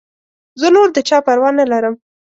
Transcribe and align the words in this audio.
زه 0.59 0.67
نور 0.75 0.87
د 0.93 0.97
چا 1.09 1.17
پروا 1.25 1.49
نه 1.59 1.65
لرم. 1.71 1.95